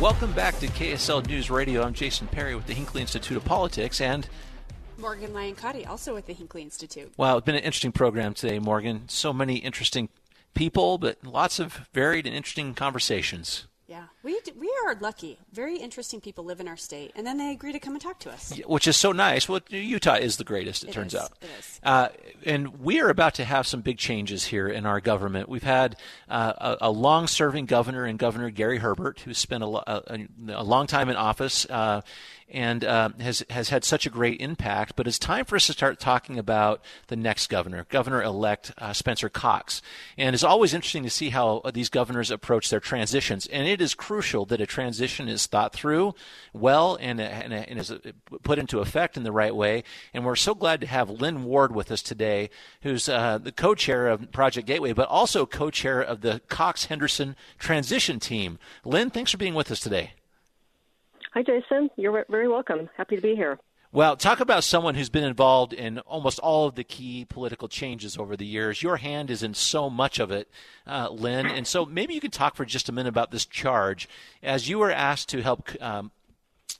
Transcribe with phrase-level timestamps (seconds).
[0.00, 1.82] Welcome back to KSL News Radio.
[1.82, 4.28] I'm Jason Perry with the Hinckley Institute of Politics and
[4.98, 7.12] Morgan Lyon Cotti, also with the Hinckley Institute.
[7.16, 9.08] Wow, it's been an interesting program today, Morgan.
[9.08, 10.08] So many interesting
[10.54, 13.68] people, but lots of varied and interesting conversations.
[13.86, 15.38] Yeah, we we are lucky.
[15.52, 18.20] Very interesting people live in our state, and then they agree to come and talk
[18.20, 19.48] to us, which is so nice.
[19.48, 20.84] Well, Utah is the greatest.
[20.84, 21.20] It, it turns is.
[21.20, 21.32] out.
[21.40, 21.80] It is.
[21.82, 22.08] Uh,
[22.44, 25.48] and we are about to have some big changes here in our government.
[25.48, 25.96] We've had
[26.28, 30.86] uh, a, a, long-serving governor and Governor Gary Herbert, who spent a, a, a long
[30.86, 31.66] time in office.
[31.68, 32.02] Uh,
[32.52, 34.94] and uh, has has had such a great impact.
[34.94, 39.30] But it's time for us to start talking about the next governor, Governor-elect uh, Spencer
[39.30, 39.80] Cox.
[40.18, 43.46] And it's always interesting to see how these governors approach their transitions.
[43.46, 46.14] And it is crucial that a transition is thought through
[46.52, 47.92] well and, and, and is
[48.42, 49.84] put into effect in the right way.
[50.12, 52.50] And we're so glad to have Lynn Ward with us today,
[52.82, 58.20] who's uh, the co-chair of Project Gateway, but also co-chair of the Cox Henderson transition
[58.20, 58.58] team.
[58.84, 60.12] Lynn, thanks for being with us today.
[61.32, 61.88] Hi, Jason.
[61.96, 62.90] You're very welcome.
[62.96, 63.58] Happy to be here.
[63.94, 68.16] Well, talk about someone who's been involved in almost all of the key political changes
[68.16, 68.82] over the years.
[68.82, 70.48] Your hand is in so much of it,
[70.86, 71.44] uh, Lynn.
[71.44, 74.08] And so maybe you could talk for just a minute about this charge.
[74.42, 76.10] As you were asked to help um,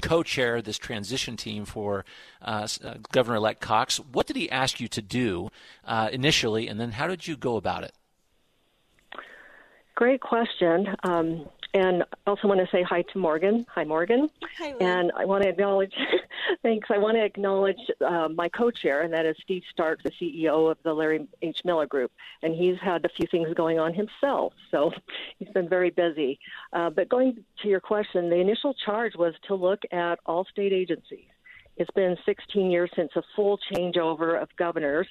[0.00, 2.04] co chair this transition team for
[2.42, 5.50] uh, uh, Governor elect Cox, what did he ask you to do
[5.84, 7.92] uh, initially, and then how did you go about it?
[9.94, 10.88] Great question.
[11.04, 13.66] Um, and I also want to say hi to Morgan.
[13.70, 14.28] Hi, Morgan.
[14.58, 15.94] Hi, and I want to acknowledge,
[16.62, 16.88] thanks.
[16.90, 20.78] I want to acknowledge uh, my co-chair, and that is Steve Starks, the CEO of
[20.82, 21.62] the Larry H.
[21.64, 22.12] Miller Group,
[22.42, 24.92] and he's had a few things going on himself, so
[25.38, 26.38] he's been very busy.
[26.72, 30.72] Uh, but going to your question, the initial charge was to look at all state
[30.72, 31.28] agencies.
[31.76, 35.06] It's been 16 years since a full changeover of governors,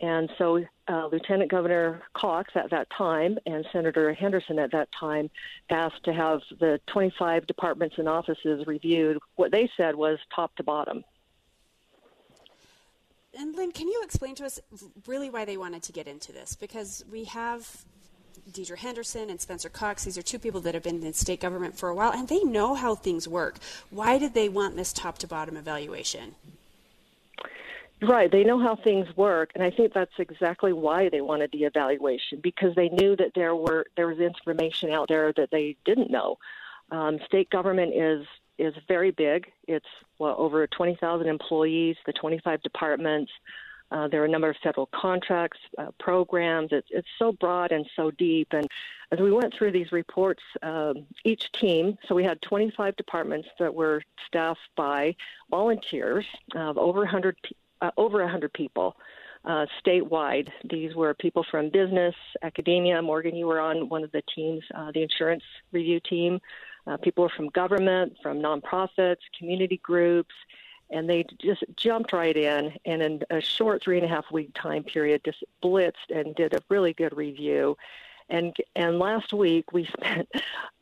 [0.00, 5.30] and so uh, Lieutenant Governor Cox at that time and Senator Henderson at that time
[5.68, 9.18] asked to have the 25 departments and offices reviewed.
[9.36, 11.04] What they said was top to bottom.
[13.38, 14.58] And Lynn, can you explain to us
[15.06, 16.56] really why they wanted to get into this?
[16.56, 17.84] Because we have
[18.50, 20.04] Deidre Henderson and Spencer Cox.
[20.04, 22.42] These are two people that have been in state government for a while, and they
[22.42, 23.58] know how things work.
[23.90, 26.34] Why did they want this top to bottom evaluation?
[28.02, 31.64] Right, they know how things work, and I think that's exactly why they wanted the
[31.64, 36.10] evaluation because they knew that there were there was information out there that they didn't
[36.10, 36.38] know.
[36.90, 38.26] Um, state government is
[38.58, 39.50] is very big.
[39.68, 39.86] It's
[40.18, 43.32] well over 20,000 employees, the 25 departments.
[43.90, 46.68] Uh, there are a number of federal contracts, uh, programs.
[46.70, 48.48] It's, it's so broad and so deep.
[48.52, 48.68] And
[49.10, 53.74] as we went through these reports, um, each team, so we had 25 departments that
[53.74, 55.16] were staffed by
[55.50, 56.24] volunteers
[56.54, 57.36] of over 100
[57.80, 58.96] uh, over 100 people
[59.44, 60.48] uh, statewide.
[60.68, 63.00] These were people from business, academia.
[63.00, 66.40] Morgan, you were on one of the teams, uh, the insurance review team.
[66.86, 70.34] Uh, people were from government, from nonprofits, community groups,
[70.90, 74.50] and they just jumped right in and in a short three and a half week
[74.54, 77.76] time period just blitzed and did a really good review
[78.30, 80.28] and and last week we spent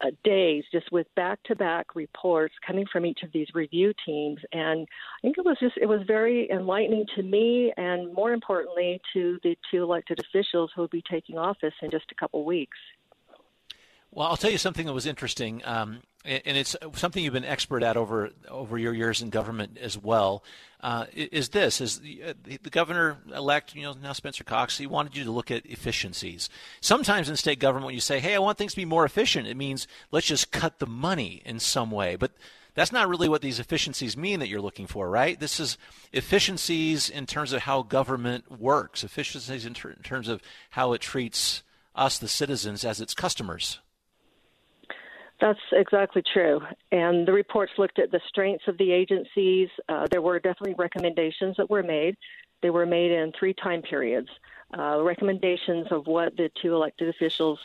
[0.00, 5.20] uh, days just with back-to-back reports coming from each of these review teams, and I
[5.22, 9.56] think it was just it was very enlightening to me, and more importantly to the
[9.70, 12.78] two elected officials who will be taking office in just a couple weeks.
[14.18, 17.84] Well, I'll tell you something that was interesting, um, and it's something you've been expert
[17.84, 20.42] at over over your years in government as well.
[20.80, 24.76] Uh, is this is the, uh, the governor elect, you know, now Spencer Cox?
[24.76, 26.50] He wanted you to look at efficiencies.
[26.80, 29.46] Sometimes in state government, when you say, "Hey, I want things to be more efficient,"
[29.46, 32.32] it means let's just cut the money in some way, but.
[32.74, 35.40] That's not really what these efficiencies mean that you're looking for, right?
[35.40, 35.78] This is
[36.12, 41.00] efficiencies in terms of how government works, efficiencies in, ter- in terms of how it
[41.00, 41.64] treats
[41.96, 43.80] us, the citizens, as its customers.
[45.40, 46.60] That's exactly true.
[46.90, 49.68] And the reports looked at the strengths of the agencies.
[49.88, 52.16] Uh, there were definitely recommendations that were made.
[52.60, 54.28] They were made in three time periods.
[54.76, 57.58] Uh, recommendations of what the two elected officials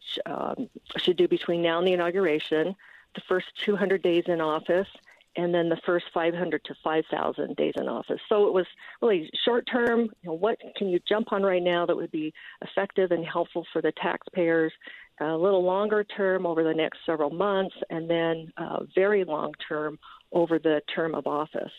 [0.00, 2.74] sh- um, should do between now and the inauguration,
[3.14, 4.88] the first 200 days in office,
[5.36, 8.20] and then the first 500 to 5,000 days in office.
[8.28, 8.66] So it was
[9.00, 10.00] really short term.
[10.00, 12.32] You know, what can you jump on right now that would be
[12.62, 14.72] effective and helpful for the taxpayers?
[15.20, 19.98] A little longer term over the next several months, and then uh, very long term
[20.32, 21.72] over the term of office.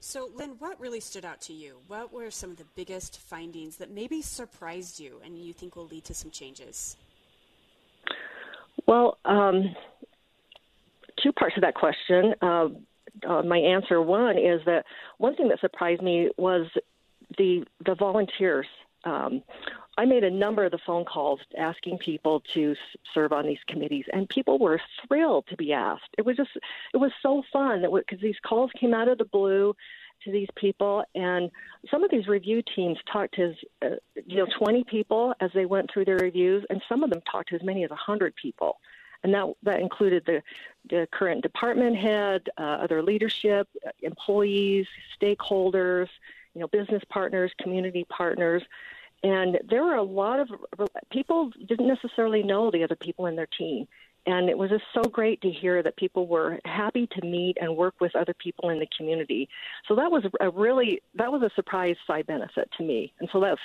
[0.00, 1.78] So, Lynn, what really stood out to you?
[1.86, 5.86] What were some of the biggest findings that maybe surprised you and you think will
[5.86, 6.96] lead to some changes?
[8.86, 9.74] Well, um,
[11.22, 12.34] two parts of that question.
[12.42, 12.68] Uh,
[13.26, 14.84] uh, my answer one is that
[15.16, 16.66] one thing that surprised me was
[17.38, 18.66] the the volunteers.
[19.04, 19.42] Um,
[19.96, 22.74] I made a number of the phone calls asking people to
[23.12, 26.08] serve on these committees, and people were thrilled to be asked.
[26.18, 26.50] It was just,
[26.92, 29.74] it was so fun because these calls came out of the blue
[30.24, 31.50] to these people, and
[31.90, 33.90] some of these review teams talked to, uh,
[34.26, 37.50] you know, 20 people as they went through their reviews, and some of them talked
[37.50, 38.78] to as many as 100 people
[39.24, 40.42] and that that included the
[40.90, 43.66] the current department head, uh, other leadership,
[44.02, 44.86] employees,
[45.18, 46.08] stakeholders,
[46.54, 48.62] you know, business partners, community partners,
[49.22, 50.50] and there were a lot of
[51.10, 53.86] people didn't necessarily know the other people in their team.
[54.26, 57.76] And it was just so great to hear that people were happy to meet and
[57.76, 59.48] work with other people in the community.
[59.86, 63.12] So that was a really that was a surprise side benefit to me.
[63.20, 63.60] And so that's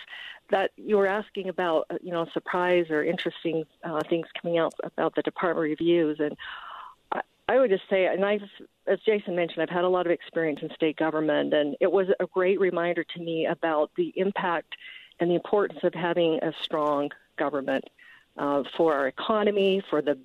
[0.50, 5.16] that you were asking about you know surprise or interesting uh, things coming out about
[5.16, 6.36] the department reviews and.
[7.12, 8.44] I, I would just say, and I've,
[8.86, 12.06] as Jason mentioned, I've had a lot of experience in state government, and it was
[12.20, 14.76] a great reminder to me about the impact
[15.20, 17.86] and the importance of having a strong government
[18.38, 20.18] uh, for our economy, for the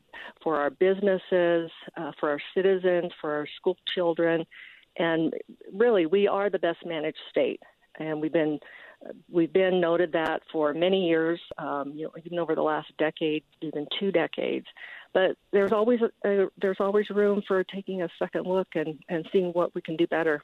[0.43, 4.45] for our businesses, uh, for our citizens, for our school children,
[4.97, 5.35] and
[5.73, 7.61] really, we are the best managed state,
[7.99, 8.59] and we've been
[9.31, 13.43] we've been noted that for many years, um, you know, even over the last decade,
[13.61, 14.67] even two decades.
[15.13, 19.51] But there's always a, there's always room for taking a second look and, and seeing
[19.51, 20.43] what we can do better.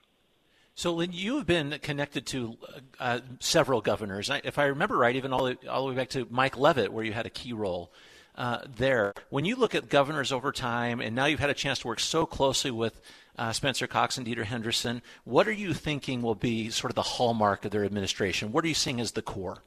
[0.80, 2.56] So, Lynn, you have been connected to
[2.98, 4.30] uh, several governors.
[4.44, 7.04] if I remember right, even all the, all the way back to Mike Leavitt, where
[7.04, 7.92] you had a key role
[8.34, 9.12] uh, there.
[9.28, 12.00] When you look at governors over time, and now you've had a chance to work
[12.00, 12.98] so closely with
[13.36, 17.02] uh, Spencer Cox and Deidre Henderson, what are you thinking will be sort of the
[17.02, 18.50] hallmark of their administration?
[18.50, 19.58] What are you seeing as the core?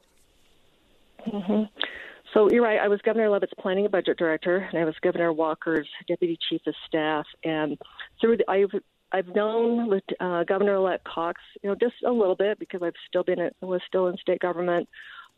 [1.28, 1.62] Mm-hmm.
[2.32, 2.80] So you're right.
[2.80, 6.62] I was Governor Leavitt's planning and budget director, and I was Governor Walker's deputy chief
[6.66, 7.24] of staff.
[7.44, 7.78] And
[8.20, 8.72] through the, I've
[9.14, 13.38] I've known uh, Governor-elect Cox, you know, just a little bit because I've still been
[13.38, 14.88] at, was still in state government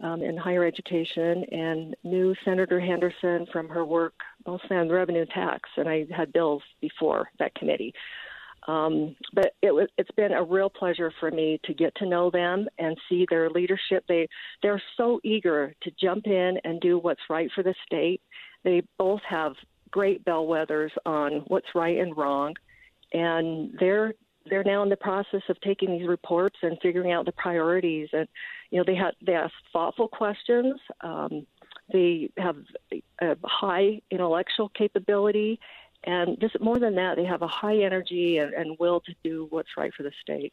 [0.01, 4.15] um, in higher education, and knew Senator Henderson from her work
[4.47, 7.93] mostly on revenue tax, and I had bills before that committee.
[8.67, 12.31] Um, but it was, it's been a real pleasure for me to get to know
[12.31, 14.05] them and see their leadership.
[14.09, 14.27] They
[14.63, 18.23] they're so eager to jump in and do what's right for the state.
[18.65, 19.53] They both have
[19.91, 22.55] great bellwethers on what's right and wrong
[23.13, 24.15] and they're
[24.49, 28.09] they're now in the process of taking these reports and figuring out the priorities.
[28.13, 28.29] And
[28.71, 30.81] you know, they have they ask thoughtful questions.
[31.01, 31.47] Um,
[31.93, 32.57] they have
[33.21, 35.61] a high intellectual capability,
[36.05, 39.47] and just more than that, they have a high energy and, and will to do
[39.51, 40.53] what's right for the state.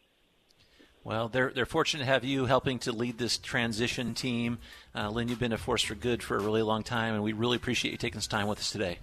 [1.03, 4.60] Well, they're they're fortunate to have you helping to lead this transition team.
[4.95, 7.33] Uh, Lynn, you've been a force for good for a really long time, and we
[7.33, 9.00] really appreciate you taking this time with us today.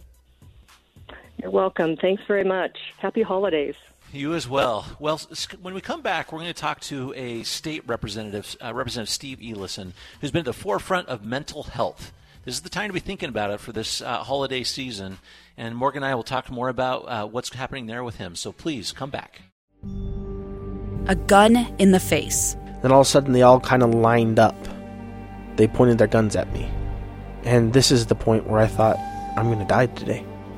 [1.42, 1.96] You're welcome.
[1.96, 2.76] Thanks very much.
[2.98, 3.74] Happy holidays.
[4.12, 4.84] You as well.
[4.98, 5.20] Well,
[5.62, 9.38] when we come back, we're going to talk to a state representative, uh, Representative Steve
[9.38, 12.12] Eliason, who's been at the forefront of mental health.
[12.44, 15.18] This is the time to be thinking about it for this uh, holiday season.
[15.56, 18.34] And Morgan and I will talk more about uh, what's happening there with him.
[18.34, 19.42] So please come back.
[21.06, 22.56] A gun in the face.
[22.82, 24.56] Then all of a sudden, they all kind of lined up.
[25.56, 26.70] They pointed their guns at me.
[27.44, 28.98] And this is the point where I thought,
[29.38, 30.26] I'm going to die today